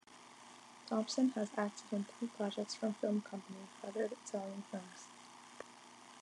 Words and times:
Thompson 0.87 1.29
has 1.35 1.51
acted 1.55 1.93
in 1.93 2.05
three 2.05 2.27
projects 2.29 2.73
from 2.73 2.95
film 2.95 3.21
company, 3.21 3.59
Feathered 3.83 4.13
Italian 4.25 4.63
Films. 4.71 5.05